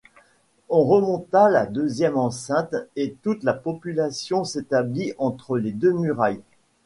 On 0.69 0.83
remonta 0.83 1.47
la 1.47 1.67
deuxième 1.67 2.17
enceinte 2.17 2.73
et 2.95 3.13
toute 3.21 3.43
la 3.43 3.53
population 3.53 4.43
s'établit 4.43 5.13
entre 5.19 5.59
les 5.59 5.71
deux 5.73 5.93
murailles. 5.93 6.41